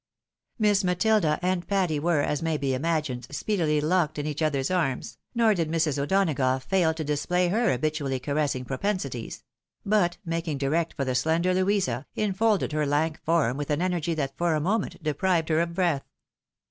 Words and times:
Miss 0.57 0.83
Matilda 0.83 1.37
and 1.43 1.67
Patty 1.67 1.99
were, 1.99 2.21
as 2.23 2.41
may 2.41 2.57
be 2.57 2.73
imagined, 2.73 3.27
speedily 3.29 3.79
locked 3.79 4.17
in 4.17 4.25
each 4.25 4.41
other's 4.41 4.71
arms, 4.71 5.19
nor 5.35 5.53
did 5.53 5.69
Mrs. 5.69 5.99
O'Donagough 6.01 6.63
fail 6.63 6.91
to 6.95 7.03
display 7.03 7.49
her 7.49 7.71
habitually 7.71 8.19
caressing 8.19 8.65
propensities; 8.65 9.43
but, 9.85 10.17
making 10.25 10.57
direct 10.57 10.95
for 10.95 11.05
the 11.05 11.13
slender 11.13 11.53
Louisa, 11.53 12.07
infolded 12.15 12.71
her 12.71 12.87
lank 12.87 13.21
form 13.23 13.57
with 13.57 13.69
an 13.69 13.79
energy 13.83 14.15
that 14.15 14.35
for 14.35 14.55
a 14.55 14.59
moment 14.59 15.03
deprived 15.03 15.49
her 15.49 15.59
of 15.59 15.75
breath. 15.75 16.07